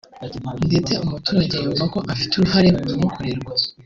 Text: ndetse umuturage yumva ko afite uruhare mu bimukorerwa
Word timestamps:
ndetse 0.67 0.93
umuturage 1.05 1.55
yumva 1.63 1.85
ko 1.93 1.99
afite 2.13 2.31
uruhare 2.35 2.69
mu 2.75 2.83
bimukorerwa 2.87 3.51